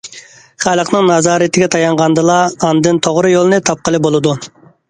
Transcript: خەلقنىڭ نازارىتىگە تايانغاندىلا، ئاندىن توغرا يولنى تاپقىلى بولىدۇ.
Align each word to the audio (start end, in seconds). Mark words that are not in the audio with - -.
خەلقنىڭ 0.63 1.03
نازارىتىگە 1.09 1.67
تايانغاندىلا، 1.75 2.39
ئاندىن 2.69 3.01
توغرا 3.09 3.35
يولنى 3.37 3.63
تاپقىلى 3.69 4.05
بولىدۇ. 4.09 4.39